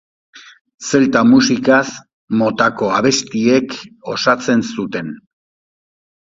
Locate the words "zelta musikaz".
0.87-1.83